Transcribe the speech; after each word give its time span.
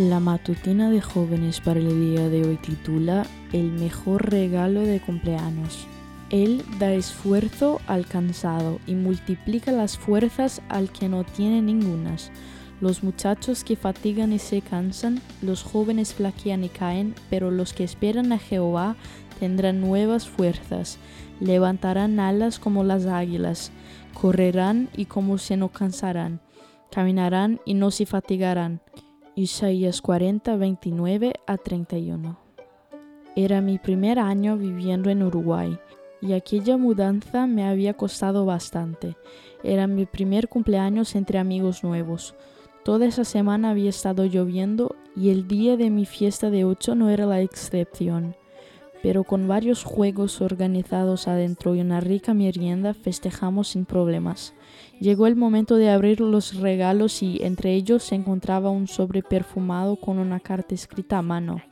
La 0.00 0.18
matutina 0.18 0.88
de 0.88 1.02
jóvenes 1.02 1.60
para 1.60 1.78
el 1.78 2.00
día 2.00 2.30
de 2.30 2.42
hoy 2.42 2.56
titula 2.56 3.26
El 3.52 3.70
mejor 3.70 4.30
regalo 4.30 4.80
de 4.80 4.98
cumpleaños. 4.98 5.86
Él 6.30 6.64
da 6.78 6.94
esfuerzo 6.94 7.82
al 7.86 8.06
cansado 8.06 8.80
y 8.86 8.94
multiplica 8.94 9.72
las 9.72 9.98
fuerzas 9.98 10.62
al 10.70 10.90
que 10.90 11.10
no 11.10 11.24
tiene 11.24 11.60
ningunas. 11.60 12.32
Los 12.80 13.02
muchachos 13.02 13.62
que 13.62 13.76
fatigan 13.76 14.32
y 14.32 14.38
se 14.38 14.62
cansan, 14.62 15.20
los 15.42 15.62
jóvenes 15.62 16.14
flaquean 16.14 16.64
y 16.64 16.70
caen, 16.70 17.14
pero 17.28 17.50
los 17.50 17.74
que 17.74 17.84
esperan 17.84 18.32
a 18.32 18.38
Jehová 18.38 18.96
tendrán 19.38 19.82
nuevas 19.82 20.26
fuerzas, 20.26 20.96
levantarán 21.40 22.20
alas 22.20 22.58
como 22.58 22.84
las 22.84 23.04
águilas, 23.04 23.70
correrán 24.14 24.88
y 24.96 25.04
como 25.04 25.36
se 25.36 25.58
no 25.58 25.68
cansarán, 25.68 26.40
caminarán 26.90 27.60
y 27.66 27.74
no 27.74 27.90
se 27.90 28.06
fatigarán. 28.06 28.80
Isaías 29.36 30.02
40, 30.02 30.56
29 30.56 31.34
a 31.46 31.56
31. 31.56 32.36
Era 33.36 33.60
mi 33.60 33.78
primer 33.78 34.18
año 34.18 34.56
viviendo 34.56 35.08
en 35.08 35.22
Uruguay 35.22 35.78
y 36.20 36.32
aquella 36.32 36.76
mudanza 36.76 37.46
me 37.46 37.64
había 37.64 37.94
costado 37.94 38.44
bastante. 38.44 39.16
Era 39.62 39.86
mi 39.86 40.04
primer 40.04 40.48
cumpleaños 40.48 41.14
entre 41.14 41.38
amigos 41.38 41.84
nuevos. 41.84 42.34
Toda 42.84 43.06
esa 43.06 43.24
semana 43.24 43.70
había 43.70 43.90
estado 43.90 44.24
lloviendo 44.24 44.96
y 45.14 45.30
el 45.30 45.46
día 45.46 45.76
de 45.76 45.90
mi 45.90 46.06
fiesta 46.06 46.50
de 46.50 46.64
ocho 46.64 46.96
no 46.96 47.08
era 47.08 47.24
la 47.24 47.40
excepción 47.40 48.34
pero 49.02 49.24
con 49.24 49.48
varios 49.48 49.84
juegos 49.84 50.40
organizados 50.40 51.28
adentro 51.28 51.74
y 51.74 51.80
una 51.80 52.00
rica 52.00 52.34
merienda 52.34 52.94
festejamos 52.94 53.68
sin 53.68 53.84
problemas. 53.84 54.54
Llegó 55.00 55.26
el 55.26 55.36
momento 55.36 55.76
de 55.76 55.90
abrir 55.90 56.20
los 56.20 56.56
regalos 56.56 57.22
y 57.22 57.42
entre 57.42 57.74
ellos 57.74 58.02
se 58.02 58.14
encontraba 58.14 58.70
un 58.70 58.86
sobre 58.86 59.22
perfumado 59.22 59.96
con 59.96 60.18
una 60.18 60.40
carta 60.40 60.74
escrita 60.74 61.18
a 61.18 61.22
mano. 61.22 61.62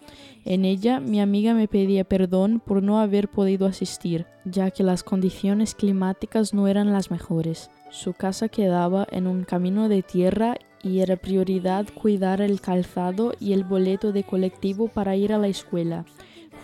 En 0.45 0.65
ella 0.65 0.99
mi 0.99 1.21
amiga 1.21 1.53
me 1.53 1.69
pedía 1.69 2.05
perdón 2.05 2.62
por 2.65 2.83
no 2.83 3.01
haber 3.01 3.29
podido 3.29 3.67
asistir, 3.67 4.25
ya 4.47 4.71
que 4.71 4.83
las 4.83 5.03
condiciones 5.03 5.75
climáticas 5.75 6.55
no 6.55 6.69
eran 6.69 6.91
las 6.93 7.11
mejores. 7.11 7.71
Su 7.91 8.15
casa 8.15 8.49
quedaba 8.49 9.06
en 9.11 9.27
un 9.27 9.45
camino 9.45 9.91
de 9.91 10.03
tierra 10.03 10.56
y 10.83 11.01
era 11.01 11.17
prioridad 11.17 11.87
cuidar 11.93 12.41
el 12.41 12.62
calzado 12.62 13.33
y 13.39 13.53
el 13.53 13.65
boleto 13.65 14.12
de 14.12 14.25
colectivo 14.25 14.89
para 14.89 15.17
ir 15.17 15.34
a 15.34 15.39
la 15.39 15.49
escuela 15.49 16.06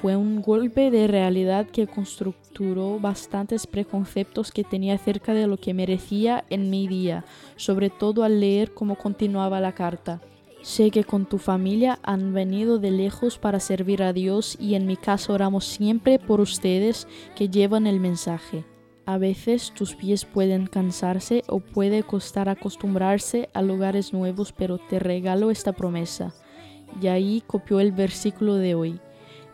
fue 0.04 0.16
un 0.16 0.42
golpe 0.42 0.90
de 0.90 1.06
realidad 1.06 1.66
que 1.66 1.86
constructuró 1.86 3.00
bastantes 3.00 3.66
preconceptos 3.66 4.52
que 4.52 4.62
tenía 4.62 4.96
acerca 4.96 5.32
de 5.32 5.46
lo 5.46 5.56
que 5.56 5.72
merecía 5.72 6.44
en 6.50 6.68
mi 6.68 6.86
día, 6.86 7.24
sobre 7.56 7.88
todo 7.88 8.22
al 8.22 8.38
leer 8.38 8.74
cómo 8.74 8.96
continuaba 8.96 9.62
la 9.62 9.72
carta. 9.72 10.20
Sé 10.60 10.90
que 10.90 11.04
con 11.04 11.24
tu 11.24 11.38
familia 11.38 12.00
han 12.02 12.34
venido 12.34 12.78
de 12.78 12.90
lejos 12.90 13.38
para 13.38 13.60
servir 13.60 14.02
a 14.02 14.12
Dios 14.12 14.58
y 14.60 14.74
en 14.74 14.86
mi 14.86 14.98
caso 14.98 15.32
oramos 15.32 15.64
siempre 15.64 16.18
por 16.18 16.42
ustedes 16.42 17.08
que 17.34 17.48
llevan 17.48 17.86
el 17.86 17.98
mensaje. 17.98 18.66
A 19.06 19.16
veces 19.16 19.72
tus 19.72 19.94
pies 19.94 20.26
pueden 20.26 20.66
cansarse 20.66 21.44
o 21.48 21.60
puede 21.60 22.02
costar 22.02 22.50
acostumbrarse 22.50 23.48
a 23.54 23.62
lugares 23.62 24.12
nuevos, 24.12 24.52
pero 24.52 24.76
te 24.76 24.98
regalo 24.98 25.50
esta 25.50 25.72
promesa. 25.72 26.34
Y 27.00 27.06
ahí 27.06 27.42
copió 27.46 27.80
el 27.80 27.92
versículo 27.92 28.56
de 28.56 28.74
hoy. 28.74 29.00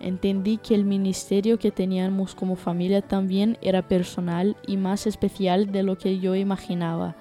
Entendí 0.01 0.57
que 0.57 0.75
el 0.75 0.85
ministerio 0.85 1.59
que 1.59 1.71
teníamos 1.71 2.35
como 2.35 2.57
familia 2.57 3.03
también 3.03 3.59
era 3.61 3.87
personal 3.87 4.57
y 4.67 4.79
más 4.79 5.07
especial 5.07 5.71
de 5.71 5.83
lo 5.83 5.99
que 5.99 6.19
yo 6.19 6.35
imaginaba. 6.35 7.17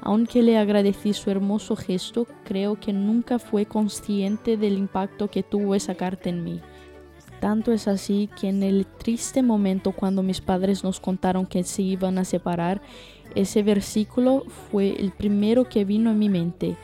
Aunque 0.00 0.42
le 0.42 0.58
agradecí 0.58 1.12
su 1.12 1.30
hermoso 1.30 1.76
gesto, 1.76 2.26
creo 2.44 2.78
que 2.78 2.92
nunca 2.92 3.38
fue 3.38 3.66
consciente 3.66 4.56
del 4.56 4.76
impacto 4.76 5.28
que 5.28 5.42
tuvo 5.42 5.74
esa 5.74 5.94
carta 5.94 6.28
en 6.28 6.42
mí. 6.44 6.60
Tanto 7.40 7.72
es 7.72 7.86
así 7.86 8.28
que 8.40 8.48
en 8.48 8.62
el 8.62 8.86
triste 8.86 9.42
momento 9.42 9.92
cuando 9.92 10.22
mis 10.22 10.40
padres 10.40 10.82
nos 10.82 11.00
contaron 11.00 11.46
que 11.46 11.62
se 11.64 11.82
iban 11.82 12.18
a 12.18 12.24
separar, 12.24 12.80
ese 13.34 13.62
versículo 13.62 14.44
fue 14.70 14.96
el 14.98 15.12
primero 15.12 15.68
que 15.68 15.84
vino 15.84 16.10
a 16.10 16.14
mi 16.14 16.28
mente. 16.28 16.76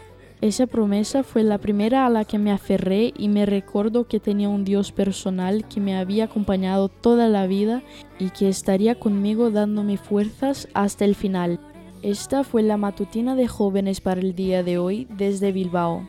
Esa 0.42 0.66
promesa 0.66 1.22
fue 1.22 1.44
la 1.44 1.58
primera 1.58 2.04
a 2.04 2.10
la 2.10 2.24
que 2.24 2.36
me 2.36 2.50
aferré 2.50 3.14
y 3.16 3.28
me 3.28 3.46
recuerdo 3.46 4.08
que 4.08 4.18
tenía 4.18 4.48
un 4.48 4.64
Dios 4.64 4.90
personal 4.90 5.68
que 5.68 5.80
me 5.80 5.96
había 5.96 6.24
acompañado 6.24 6.88
toda 6.88 7.28
la 7.28 7.46
vida 7.46 7.84
y 8.18 8.30
que 8.30 8.48
estaría 8.48 8.96
conmigo 8.96 9.52
dándome 9.52 9.98
fuerzas 9.98 10.66
hasta 10.74 11.04
el 11.04 11.14
final. 11.14 11.60
Esta 12.02 12.42
fue 12.42 12.64
la 12.64 12.76
matutina 12.76 13.36
de 13.36 13.46
jóvenes 13.46 14.00
para 14.00 14.20
el 14.20 14.34
día 14.34 14.64
de 14.64 14.78
hoy 14.78 15.06
desde 15.16 15.52
Bilbao. 15.52 16.08